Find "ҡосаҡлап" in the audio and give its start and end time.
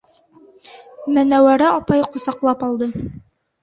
2.17-2.69